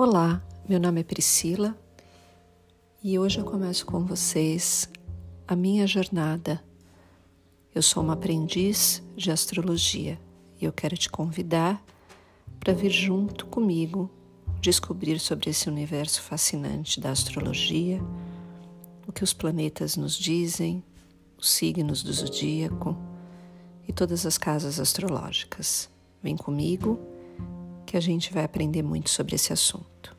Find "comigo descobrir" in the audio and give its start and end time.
13.46-15.18